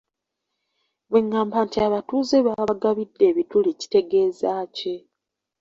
[1.09, 4.95] Bweŋŋamba nti abatuuze baabagabidde ebituli kitegeza ki?